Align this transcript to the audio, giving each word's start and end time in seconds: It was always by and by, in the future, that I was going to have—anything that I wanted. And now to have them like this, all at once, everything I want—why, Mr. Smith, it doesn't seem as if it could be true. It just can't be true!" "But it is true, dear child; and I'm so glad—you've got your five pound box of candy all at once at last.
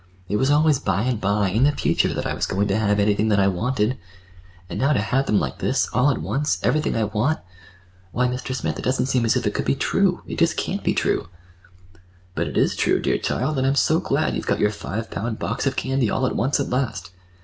It 0.27 0.37
was 0.37 0.49
always 0.49 0.79
by 0.79 1.03
and 1.03 1.21
by, 1.21 1.49
in 1.49 1.63
the 1.63 1.71
future, 1.71 2.11
that 2.11 2.25
I 2.25 2.33
was 2.33 2.47
going 2.47 2.67
to 2.69 2.75
have—anything 2.79 3.27
that 3.29 3.39
I 3.39 3.47
wanted. 3.47 3.99
And 4.67 4.79
now 4.79 4.93
to 4.93 4.99
have 4.99 5.27
them 5.27 5.39
like 5.39 5.59
this, 5.59 5.87
all 5.93 6.09
at 6.09 6.17
once, 6.17 6.57
everything 6.63 6.95
I 6.95 7.03
want—why, 7.03 8.27
Mr. 8.27 8.55
Smith, 8.55 8.79
it 8.79 8.83
doesn't 8.83 9.05
seem 9.05 9.25
as 9.25 9.35
if 9.35 9.45
it 9.45 9.53
could 9.53 9.63
be 9.65 9.75
true. 9.75 10.23
It 10.25 10.39
just 10.39 10.57
can't 10.57 10.83
be 10.83 10.95
true!" 10.95 11.29
"But 12.33 12.47
it 12.47 12.57
is 12.57 12.75
true, 12.75 12.99
dear 12.99 13.19
child; 13.19 13.59
and 13.59 13.67
I'm 13.67 13.75
so 13.75 13.99
glad—you've 13.99 14.47
got 14.47 14.59
your 14.59 14.71
five 14.71 15.11
pound 15.11 15.37
box 15.37 15.67
of 15.67 15.75
candy 15.75 16.09
all 16.09 16.25
at 16.25 16.35
once 16.35 16.59
at 16.59 16.71
last. 16.71 17.11